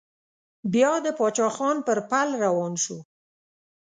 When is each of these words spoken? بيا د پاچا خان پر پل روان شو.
بيا 0.73 0.91
د 1.05 1.07
پاچا 1.17 1.47
خان 1.55 1.77
پر 1.87 1.97
پل 2.09 2.29
روان 2.43 2.73
شو. 2.83 2.97